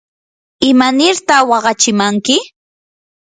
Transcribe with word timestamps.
¿imanirta 0.69 1.35
waqachimanki? 1.49 2.35